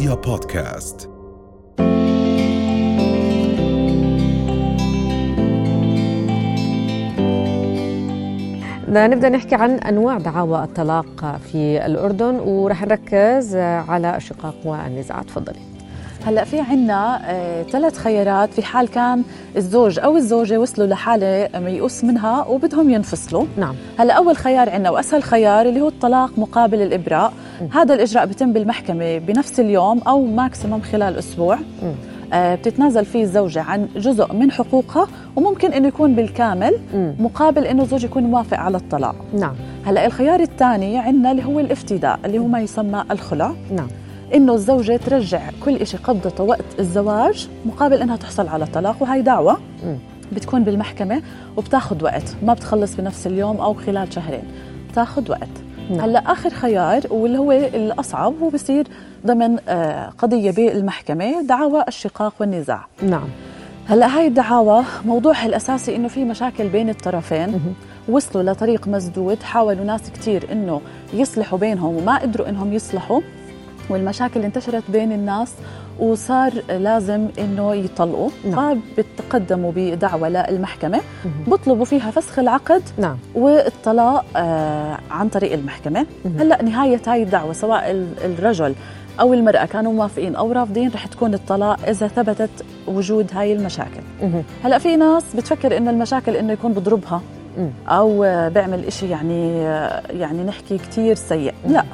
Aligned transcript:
رؤيا 0.00 0.14
بودكاست. 0.14 1.10
نبدأ 8.88 9.28
نحكي 9.28 9.54
عن 9.54 9.70
أنواع 9.70 10.18
دعاوى 10.18 10.64
الطلاق 10.64 11.40
في 11.52 11.86
الأردن 11.86 12.34
ورح 12.34 12.82
نركز 12.82 13.56
على 13.56 14.16
الشقاق 14.16 14.54
والنزاع 14.64 15.22
تفضلي. 15.22 15.69
هلا 16.26 16.44
في 16.44 16.60
عنا 16.60 17.20
ثلاث 17.70 17.98
خيارات 17.98 18.54
في 18.54 18.62
حال 18.62 18.88
كان 18.88 19.22
الزوج 19.56 19.98
أو 19.98 20.16
الزوجة 20.16 20.60
وصلوا 20.60 20.86
لحالة 20.86 21.48
ميؤوس 21.54 22.04
منها 22.04 22.46
وبدهم 22.46 22.90
ينفصلوا. 22.90 23.44
نعم. 23.56 23.74
هلا 23.98 24.14
أول 24.14 24.36
خيار 24.36 24.70
عنا 24.70 24.90
وأسهل 24.90 25.22
خيار 25.22 25.66
اللي 25.66 25.80
هو 25.80 25.88
الطلاق 25.88 26.38
مقابل 26.38 26.82
الإبراء. 26.82 27.32
م. 27.60 27.78
هذا 27.78 27.94
الإجراء 27.94 28.26
بيتم 28.26 28.52
بالمحكمة 28.52 29.18
بنفس 29.18 29.60
اليوم 29.60 29.98
أو 29.98 30.26
ماكسيموم 30.26 30.80
خلال 30.80 31.18
أسبوع. 31.18 31.56
م. 31.56 31.92
آه، 32.32 32.54
بتتنازل 32.54 33.04
فيه 33.04 33.22
الزوجة 33.22 33.62
عن 33.62 33.88
جزء 33.96 34.32
من 34.32 34.50
حقوقها 34.50 35.06
وممكن 35.36 35.72
إنه 35.72 35.88
يكون 35.88 36.14
بالكامل. 36.14 36.74
مقابل 37.20 37.64
إنه 37.64 37.82
الزوج 37.82 38.04
يكون 38.04 38.22
موافق 38.22 38.58
على 38.58 38.76
الطلاق. 38.76 39.14
نعم. 39.38 39.54
هلا 39.86 40.06
الخيار 40.06 40.40
الثاني 40.40 40.98
عندنا 40.98 41.30
اللي 41.30 41.44
هو 41.44 41.60
الافتداء 41.60 42.20
اللي 42.24 42.38
هو 42.38 42.46
ما 42.46 42.60
يسمى 42.60 43.04
الخلع. 43.10 43.52
نعم. 43.76 43.88
إنه 44.34 44.54
الزوجة 44.54 44.96
ترجع 44.96 45.40
كل 45.64 45.86
شيء 45.86 46.00
قبضته 46.00 46.44
وقت 46.44 46.64
الزواج 46.78 47.48
مقابل 47.66 48.02
إنها 48.02 48.16
تحصل 48.16 48.48
على 48.48 48.66
طلاق 48.66 48.96
وهي 49.02 49.22
دعوة. 49.22 49.58
بتكون 50.32 50.64
بالمحكمة 50.64 51.22
وبتاخذ 51.56 52.04
وقت 52.04 52.36
ما 52.42 52.54
بتخلص 52.54 52.96
بنفس 52.96 53.26
اليوم 53.26 53.60
أو 53.60 53.74
خلال 53.74 54.12
شهرين 54.12 54.42
بتاخذ 54.90 55.30
وقت. 55.30 55.48
نعم. 55.90 56.00
هلأ 56.00 56.32
آخر 56.32 56.50
خيار 56.50 57.02
واللي 57.10 57.38
هو 57.38 57.52
الأصعب 57.52 58.34
هو 58.42 58.48
بصير 58.48 58.86
ضمن 59.26 59.58
آه، 59.68 60.12
قضية 60.18 60.50
بالمحكمة 60.50 61.42
دعاوى 61.42 61.84
الشقاق 61.88 62.34
والنزاع. 62.40 62.86
نعم. 63.02 63.28
هلأ 63.86 64.18
هاي 64.18 64.26
الدعاوى 64.26 64.84
موضوعها 65.06 65.46
الأساسي 65.46 65.96
إنه 65.96 66.08
في 66.08 66.24
مشاكل 66.24 66.68
بين 66.68 66.88
الطرفين 66.88 67.60
وصلوا 68.08 68.42
لطريق 68.42 68.88
مسدود 68.88 69.42
حاولوا 69.42 69.84
ناس 69.84 70.10
كثير 70.10 70.52
إنه 70.52 70.80
يصلحوا 71.14 71.58
بينهم 71.58 71.96
وما 71.96 72.18
قدروا 72.18 72.48
إنهم 72.48 72.72
يصلحوا. 72.72 73.20
والمشاكل 73.90 74.42
انتشرت 74.42 74.82
بين 74.88 75.12
الناس 75.12 75.52
وصار 75.98 76.52
لازم 76.68 77.28
إنه 77.38 77.74
يطلقوا. 77.74 78.30
نعم. 78.50 78.80
فبتقدموا 78.96 79.72
بدعوة 79.76 80.28
للمحكمة. 80.28 81.00
بيطلبوا 81.46 81.84
فيها 81.84 82.10
فسخ 82.10 82.38
العقد 82.38 82.82
نعم. 82.98 83.16
والطلاق 83.34 84.24
آه 84.36 84.98
عن 85.10 85.28
طريق 85.28 85.52
المحكمة. 85.52 86.06
هلأ 86.38 86.62
نهاية 86.62 87.00
هاي 87.06 87.22
الدعوة 87.22 87.52
سواء 87.52 87.90
الرجل 88.24 88.74
أو 89.20 89.34
المرأة 89.34 89.64
كانوا 89.64 89.92
موافقين 89.92 90.36
أو 90.36 90.52
رافضين 90.52 90.90
رح 90.94 91.06
تكون 91.06 91.34
الطلاق 91.34 91.88
إذا 91.88 92.08
ثبتت 92.08 92.50
وجود 92.88 93.30
هاي 93.34 93.52
المشاكل. 93.52 94.00
هلأ 94.64 94.78
في 94.78 94.96
ناس 94.96 95.24
بتفكر 95.36 95.76
إنه 95.76 95.90
المشاكل 95.90 96.36
إنه 96.36 96.52
يكون 96.52 96.72
بضربها 96.72 97.22
أو 97.88 98.20
بيعمل 98.50 98.84
إشي 98.84 99.08
يعني 99.08 99.58
يعني 100.10 100.44
نحكي 100.44 100.78
كثير 100.78 101.14
سيء. 101.14 101.54
لا. 101.68 101.84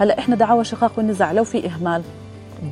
هلا 0.00 0.18
إحنا 0.18 0.36
دعاوى 0.36 0.60
الشقاق 0.60 0.92
والنزاع 0.96 1.32
لو 1.32 1.44
في 1.44 1.66
إهمال 1.66 2.02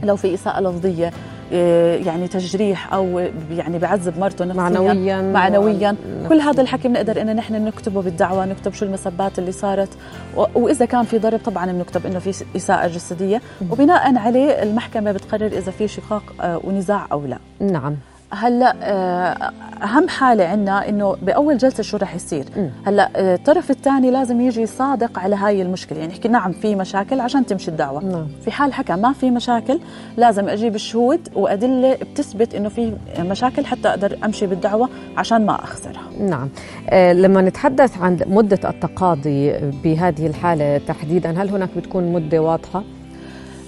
لو 0.03 0.17
في 0.17 0.35
إساءة 0.35 0.61
لفظية 0.61 1.13
إيه، 1.53 2.07
يعني 2.07 2.29
تجريح 2.29 2.95
أو 2.95 3.19
يعني 3.51 3.79
بعذب 3.79 4.19
مرته 4.19 4.45
نفسيا 4.45 4.63
معنويا 4.63 5.23
معنويا 5.23 5.97
و... 6.25 6.29
كل 6.29 6.41
هذا 6.41 6.63
الحكي 6.63 6.89
بنقدر 6.89 7.21
ان 7.23 7.37
نحن 7.37 7.65
نكتبه 7.65 8.03
بالدعوة 8.03 8.47
نكتب 8.47 8.73
شو 8.73 8.85
المسبات 8.85 9.39
اللي 9.39 9.53
صارت 9.53 9.89
و... 10.37 10.45
وإذا 10.55 10.85
كان 10.85 11.05
في 11.05 11.19
ضرب 11.19 11.41
طبعا 11.45 11.73
بنكتب 11.73 12.07
إنه 12.07 12.19
في 12.19 12.45
إساءة 12.57 12.87
جسدية 12.87 13.43
وبناء 13.71 14.17
عليه 14.19 14.63
المحكمة 14.63 15.13
بتقرر 15.13 15.47
إذا 15.47 15.71
في 15.71 15.89
شقاق 15.89 16.23
آه، 16.41 16.61
ونزاع 16.65 17.07
أو 17.13 17.27
لا. 17.27 17.39
نعم. 17.61 17.97
هلا 18.35 18.75
آه، 18.83 19.53
أهم 19.85 20.09
حالة 20.09 20.45
عندنا 20.45 20.89
إنه 20.89 21.17
بأول 21.23 21.59
جلسة 21.59 21.83
شو 21.83 21.97
رح 21.97 22.15
يصير؟ 22.15 22.45
هلا 22.87 23.11
آه، 23.17 23.35
الطرف 23.35 23.71
الثاني 23.71 24.11
لازم 24.11 24.41
يجي 24.41 24.67
صادق 24.67 25.19
على 25.19 25.37
هاي 25.37 25.63
المشكلة 25.63 25.99
يعني 25.99 26.13
يحكي 26.13 26.29
نعم 26.29 26.53
في 26.53 26.75
مشاكل 26.75 27.21
عشان 27.21 27.47
تمشي 27.47 27.71
الدعوة. 27.71 28.05
نعم. 28.05 28.27
في 28.45 28.51
حال 28.51 28.73
حكى 28.73 28.93
ما 28.93 29.13
في 29.13 29.31
مشاكل 29.31 29.81
لازم 30.17 30.49
أجيب 30.49 30.75
الشهود 30.75 31.29
وأدلة 31.35 31.95
بتثبت 31.95 32.55
إنه 32.55 32.69
في 32.69 32.93
مشاكل 33.19 33.67
حتى 33.67 33.89
أقدر 33.89 34.19
أمشي 34.25 34.47
بالدعوة 34.47 34.89
عشان 35.17 35.47
ما 35.47 35.55
أخسرها. 35.65 36.03
نعم. 36.21 36.49
آه 36.91 37.13
لما 37.13 37.43
نتحدث 37.43 37.99
عن 37.99 38.19
مدة 38.27 38.71
التقاضي 38.71 39.53
بهذه 39.85 40.27
الحالة 40.27 40.79
تحديدا 40.79 41.43
هل 41.43 41.49
هناك 41.49 41.69
بتكون 41.77 42.13
مدة 42.13 42.39
واضحة؟ 42.39 42.83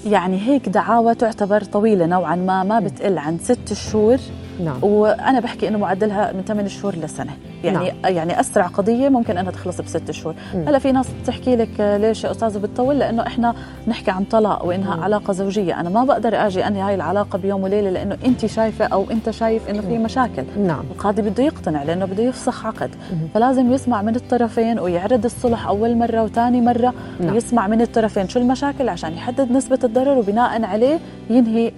يعني 0.07 0.39
هيك 0.39 0.69
دعاوى 0.69 1.15
تعتبر 1.15 1.65
طويلة 1.65 2.07
نوعا 2.07 2.37
ما 2.37 2.63
ما 2.63 2.81
بتقل 2.81 3.19
عن 3.19 3.39
ست 3.39 3.73
شهور. 3.73 4.19
نعم. 4.65 4.79
وأنا 4.83 5.41
بحكي 5.41 5.69
إنه 5.69 5.79
معدلها 5.79 6.33
من 6.33 6.43
8 6.43 6.69
شهور 6.69 6.97
لسنه 6.97 7.33
يعني 7.65 7.93
نعم. 8.03 8.15
يعني 8.17 8.41
أسرع 8.41 8.67
قضية 8.67 9.09
ممكن 9.09 9.39
إنها 9.39 9.51
تخلص 9.51 9.81
بست 9.81 10.11
شهور 10.11 10.35
هلا 10.55 10.79
في 10.79 10.93
ناس 10.93 11.07
بتحكي 11.23 11.57
لك 11.57 11.81
ليش 11.81 12.25
يا 12.25 12.31
استاذه 12.31 12.59
بتطول 12.59 12.99
لأنه 12.99 13.27
إحنا 13.27 13.55
نحكي 13.89 14.11
عن 14.11 14.25
طلاق 14.25 14.65
وإنها 14.65 14.97
مم. 14.97 15.03
علاقة 15.03 15.33
زوجية 15.33 15.81
أنا 15.81 15.89
ما 15.89 16.05
بقدر 16.05 16.47
أجي 16.47 16.67
أنهي 16.67 16.81
هاي 16.83 16.95
العلاقة 16.95 17.39
بيوم 17.39 17.63
وليلة 17.63 17.91
لأنه 17.91 18.19
أنت 18.25 18.47
شايفة 18.47 18.85
أو 18.85 19.07
أنت 19.11 19.31
شايف 19.31 19.69
إنه 19.69 19.81
في 19.81 19.99
مشاكل 19.99 20.45
نعم 20.59 20.85
القاضي 20.91 21.23
بده 21.23 21.45
يقتنع 21.45 21.83
لأنه 21.83 22.05
بده 22.05 22.23
يفسخ 22.23 22.67
عقد 22.67 22.91
مم. 23.13 23.29
فلازم 23.35 23.73
يسمع 23.73 24.03
من 24.03 24.17
الطرفين 24.17 24.79
ويعرض 24.79 25.25
الصلح 25.25 25.67
أول 25.67 25.97
مرة 25.97 26.23
وثاني 26.23 26.61
مرة 26.61 26.95
نعم. 27.21 27.33
ويسمع 27.33 27.67
من 27.67 27.81
الطرفين 27.81 28.29
شو 28.29 28.39
المشاكل 28.39 28.89
عشان 28.89 29.13
يحدد 29.13 29.53
نسبة 29.53 29.79
الضرر 29.85 30.19
وبناء 30.19 30.65
عليه 30.65 30.99
ينهي 31.31 31.73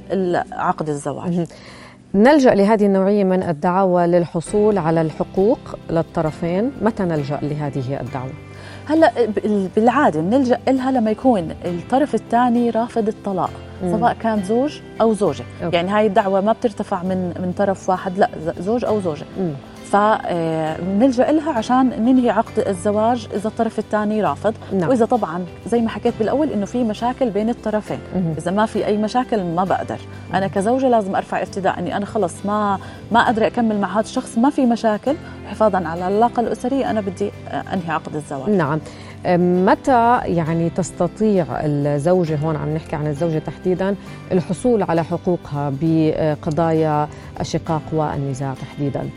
عقد 0.52 0.88
الزواج 0.88 1.38
مم. 1.38 1.46
نلجأ 2.14 2.54
لهذه 2.54 2.86
النوعية 2.86 3.24
من 3.24 3.42
الدعاوى 3.42 4.06
للحصول 4.06 4.78
على 4.78 5.00
الحقوق 5.00 5.58
للطرفين 5.90 6.72
متى 6.82 7.02
نلجأ 7.02 7.38
لهذه 7.42 8.00
الدعوة؟ 8.00 8.30
هلا 8.86 9.12
بالعادة 9.76 10.20
بنلجا 10.20 10.58
لها 10.68 10.90
لما 10.90 11.10
يكون 11.10 11.54
الطرف 11.64 12.14
الثاني 12.14 12.70
رافض 12.70 13.08
الطلاق 13.08 13.50
سواء 13.82 14.16
كان 14.22 14.42
زوج 14.42 14.80
أو 15.00 15.14
زوجة 15.14 15.44
أوكي. 15.64 15.76
يعني 15.76 15.90
هاي 15.90 16.06
الدعوة 16.06 16.40
ما 16.40 16.52
بترتفع 16.52 17.02
من 17.02 17.16
من 17.16 17.52
طرف 17.58 17.88
واحد 17.88 18.18
لا 18.18 18.28
زوج 18.60 18.84
أو 18.84 19.00
زوجة 19.00 19.24
مم. 19.38 19.52
فبنلجا 19.92 21.32
لها 21.32 21.52
عشان 21.52 21.86
ننهي 21.86 22.30
عقد 22.30 22.58
الزواج 22.68 23.28
إذا 23.34 23.48
الطرف 23.48 23.78
الثاني 23.78 24.22
رافض. 24.22 24.54
نعم. 24.72 24.88
وإذا 24.88 25.04
طبعا 25.04 25.44
زي 25.66 25.80
ما 25.80 25.88
حكيت 25.88 26.14
بالأول 26.18 26.50
إنه 26.50 26.66
في 26.66 26.84
مشاكل 26.84 27.30
بين 27.30 27.48
الطرفين. 27.48 27.98
مم. 28.14 28.34
إذا 28.38 28.50
ما 28.50 28.66
في 28.66 28.86
أي 28.86 28.96
مشاكل 28.96 29.44
ما 29.44 29.64
بقدر. 29.64 29.98
أنا 30.34 30.46
كزوجة 30.46 30.88
لازم 30.88 31.16
أرفع 31.16 31.40
ارتداء 31.40 31.78
إني 31.78 31.96
أنا 31.96 32.06
خلص 32.06 32.46
ما 32.46 32.78
ما 33.12 33.24
قادره 33.24 33.46
أكمل 33.46 33.80
مع 33.80 33.92
هذا 33.92 34.00
الشخص 34.00 34.38
ما 34.38 34.50
في 34.50 34.66
مشاكل. 34.66 35.16
حفاظا 35.50 35.78
على 35.78 36.08
العلاقة 36.08 36.40
الأسرية 36.40 36.90
أنا 36.90 37.00
بدي 37.00 37.30
أنهي 37.72 37.90
عقد 37.90 38.14
الزواج. 38.14 38.50
نعم. 38.50 38.80
متى 39.66 40.20
يعني 40.24 40.70
تستطيع 40.70 41.46
الزوجة 41.50 42.36
هون 42.36 42.56
عم 42.56 42.74
نحكي 42.74 42.96
عن 42.96 43.06
الزوجة 43.06 43.38
تحديدا 43.38 43.94
الحصول 44.32 44.82
على 44.82 45.04
حقوقها 45.04 45.72
بقضايا 45.80 47.08
الشقاق 47.40 47.82
والنزاع 47.92 48.54
تحديدا؟ 48.54 49.08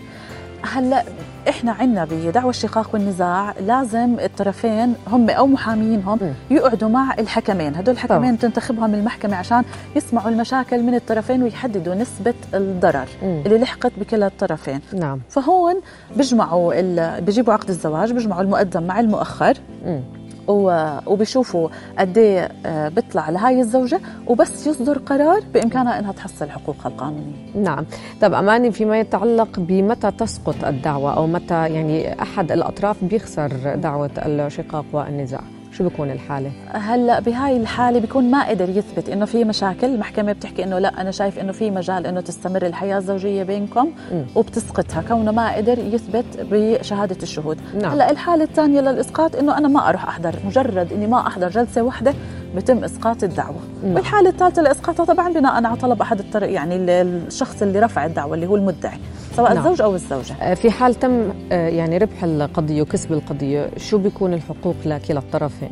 هلا 0.63 1.03
إحنا 1.49 1.71
عندنا 1.71 2.07
بدعوى 2.11 2.49
الشقاق 2.49 2.89
والنزاع. 2.93 3.53
لازم 3.61 4.19
الطرفين 4.19 4.95
هم 5.07 5.29
أو 5.29 5.47
محامينهم 5.47 6.19
يقعدوا 6.51 6.89
مع 6.89 7.13
الحكمين. 7.19 7.75
هدول 7.75 7.95
الحكمين 7.95 8.39
تنتخبهم 8.39 8.93
المحكمة 8.93 9.35
عشان 9.35 9.63
يسمعوا 9.95 10.29
المشاكل 10.29 10.83
من 10.83 10.95
الطرفين 10.95 11.43
ويحددوا 11.43 11.95
نسبة 11.95 12.33
الضرر 12.53 13.07
م. 13.23 13.41
اللي 13.45 13.57
لحقت 13.57 13.91
بكلا 13.97 14.27
الطرفين. 14.27 14.79
نعم. 14.93 15.19
فهون 15.29 15.81
بيجمعوا 16.15 17.19
بيجيبوا 17.19 17.53
عقد 17.53 17.69
الزواج 17.69 18.11
بيجمعوا 18.11 18.41
المقدم 18.41 18.83
مع 18.83 18.99
المؤخر. 18.99 19.53
م. 19.85 19.99
وبيشوفوا 20.47 21.69
قد 21.99 22.17
إيه 22.17 22.51
آه، 22.65 22.89
بيطلع 22.89 23.29
لهاي 23.29 23.61
الزوجة 23.61 23.99
وبس 24.27 24.67
يصدر 24.67 24.97
قرار 24.97 25.43
بإمكانها 25.53 25.99
إنها 25.99 26.11
تحصل 26.11 26.49
حقوقها 26.49 26.87
القانونية. 26.87 27.33
نعم، 27.55 27.85
طب 28.21 28.33
أماني 28.33 28.71
فيما 28.71 28.99
يتعلق 28.99 29.59
بمتى 29.59 30.11
تسقط 30.11 30.55
الدعوة 30.65 31.13
أو 31.17 31.27
متى 31.27 31.67
يعني 31.67 32.21
أحد 32.21 32.51
الأطراف 32.51 33.03
بيخسر 33.03 33.75
دعوة 33.75 34.11
الشقاق 34.17 34.85
والنزاع؟ 34.93 35.41
شو 35.71 35.83
بيكون 35.83 36.11
الحالة؟ 36.11 36.51
هلأ 36.67 37.19
بهاي 37.19 37.57
الحالة 37.57 37.99
بيكون 37.99 38.31
ما 38.31 38.47
قدر 38.47 38.69
يثبت 38.69 39.09
إنه 39.09 39.25
في 39.25 39.43
مشاكل، 39.43 39.87
المحكمة 39.87 40.31
بتحكي 40.31 40.63
إنه 40.63 40.79
لأ 40.79 41.01
أنا 41.01 41.11
شايف 41.11 41.39
إنه 41.39 41.51
في 41.51 41.71
مجال 41.71 42.07
إنه 42.07 42.21
تستمر 42.21 42.65
الحياة 42.65 42.97
الزوجية 42.97 43.43
بينكم 43.43 43.91
م. 44.11 44.23
وبتسقطها 44.35 45.01
كونه 45.01 45.31
ما 45.31 45.55
قدر 45.55 45.79
يثبت 45.79 46.25
بشهادة 46.51 47.17
الشهود. 47.23 47.57
نعم. 47.81 47.91
هلأ 47.91 48.11
الحالة 48.11 48.43
الثانية 48.43 48.81
للإسقاط 48.81 49.35
إنه 49.35 49.57
أنا 49.57 49.67
ما 49.67 49.89
أروح 49.89 50.07
أحضر، 50.07 50.35
مجرد 50.45 50.93
إني 50.93 51.07
ما 51.07 51.27
أحضر 51.27 51.49
جلسة 51.49 51.81
واحدة 51.81 52.13
بتم 52.55 52.83
إسقاط 52.83 53.23
الدعوة. 53.23 53.59
نعم. 53.83 53.95
والحالة 53.95 54.29
الثالثة 54.29 54.61
لاسقاطها 54.61 55.05
طبعا 55.05 55.33
بناء 55.33 55.53
على 55.65 55.75
طلب 55.75 56.01
أحد 56.01 56.19
الطرق 56.19 56.51
يعني 56.51 56.75
الشخص 56.75 57.61
اللي 57.61 57.79
رفع 57.79 58.05
الدعوة 58.05 58.35
اللي 58.35 58.47
هو 58.47 58.55
المدعي. 58.55 58.99
سواء 59.35 59.53
نعم. 59.53 59.57
الزوج 59.57 59.81
أو 59.81 59.95
الزوجة 59.95 60.33
آه، 60.41 60.53
في 60.53 60.71
حال 60.71 60.95
تم 60.95 61.29
آه، 61.51 61.69
يعني 61.69 61.97
ربح 61.97 62.23
القضية 62.23 62.81
وكسب 62.81 63.13
القضية 63.13 63.69
شو 63.77 63.97
بيكون 63.97 64.33
الحقوق 64.33 64.75
لكلا 64.85 65.19
الطرفين 65.19 65.71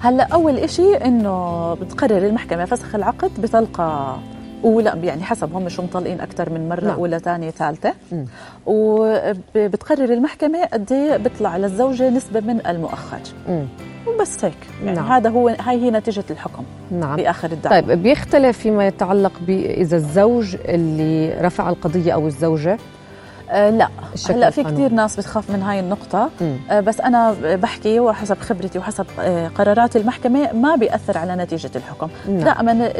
هلا 0.00 0.22
أول 0.24 0.70
شيء 0.70 1.06
إنه 1.06 1.74
بتقرر 1.74 2.26
المحكمة 2.26 2.64
فسخ 2.64 2.94
العقد 2.94 3.30
بطلقه 3.42 4.18
أولى 4.64 4.98
يعني 5.02 5.22
حسب 5.22 5.54
هم 5.54 5.68
شو 5.68 5.82
مطلقين 5.82 6.20
أكثر 6.20 6.50
من 6.50 6.68
مرة 6.68 6.84
نعم. 6.84 6.94
أولى 6.94 7.18
ثانية 7.18 7.50
ثالثة 7.50 7.94
وبتقرر 8.66 10.12
المحكمة 10.12 10.64
قد 10.64 10.92
إيه 10.92 11.16
بيطلع 11.16 11.56
للزوجة 11.56 12.10
نسبة 12.10 12.40
من 12.40 12.66
المؤخر. 12.66 13.20
وبس 14.06 14.44
هيك 14.44 14.54
يعني 14.84 14.96
نعم. 14.96 15.12
هذا 15.12 15.30
هو 15.30 15.48
هاي 15.48 15.82
هي 15.82 15.90
نتيجة 15.90 16.24
الحكم 16.30 16.62
نعم. 16.90 17.16
بآخر 17.16 17.52
الدعوة 17.52 17.80
طيب 17.80 18.02
بيختلف 18.02 18.58
فيما 18.58 18.86
يتعلق 18.86 19.32
باذا 19.46 19.96
الزوج 19.96 20.56
اللي 20.64 21.34
رفع 21.40 21.68
القضية 21.68 22.12
أو 22.12 22.26
الزوجة 22.26 22.78
آه 23.50 23.70
لا. 23.70 23.88
هلا 24.28 24.50
في 24.50 24.64
كثير 24.64 24.92
ناس 24.92 25.16
بتخاف 25.16 25.50
من 25.50 25.62
هاي 25.62 25.80
النقطة. 25.80 26.30
آه 26.70 26.80
بس 26.80 27.00
أنا 27.00 27.36
بحكي 27.56 28.00
وحسب 28.00 28.38
خبرتي 28.38 28.78
وحسب 28.78 29.06
آه 29.20 29.48
قرارات 29.48 29.96
المحكمة 29.96 30.52
ما 30.52 30.76
بيأثر 30.76 31.18
على 31.18 31.36
نتيجة 31.36 31.70
الحكم. 31.76 32.08
نعم. 32.28 32.38
دائما 32.38 32.92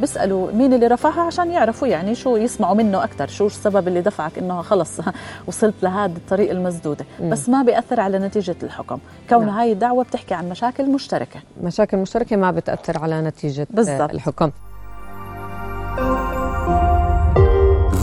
بيسألوا 0.00 0.52
مين 0.52 0.72
اللي 0.72 0.86
رفعها 0.86 1.20
عشان 1.20 1.50
يعرفوا 1.50 1.88
يعني 1.88 2.14
شو 2.14 2.36
يسمعوا 2.36 2.74
منه 2.74 3.04
أكثر 3.04 3.26
شو 3.26 3.46
السبب 3.46 3.88
اللي 3.88 4.00
دفعك 4.00 4.38
إنه 4.38 4.62
خلص 4.62 5.00
وصلت 5.48 5.74
لهذه 5.82 6.16
الطريق 6.16 6.50
المسدودة. 6.50 7.04
مم. 7.20 7.30
بس 7.30 7.48
ما 7.48 7.62
بيأثر 7.62 8.00
على 8.00 8.18
نتيجة 8.18 8.56
الحكم. 8.62 8.98
كون 9.30 9.46
نعم. 9.46 9.56
هاي 9.58 9.72
الدعوة 9.72 10.04
بتحكي 10.04 10.34
عن 10.34 10.48
مشاكل 10.48 10.90
مشتركة. 10.90 11.40
مشاكل 11.62 11.96
مشتركة 11.96 12.36
ما 12.36 12.50
بتأثر 12.50 12.98
على 12.98 13.20
نتيجة 13.22 13.66
بالزبط. 13.70 14.10
الحكم. 14.10 14.50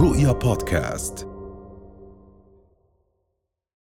رؤيا 0.01 0.31
بودكاست. 0.31 1.28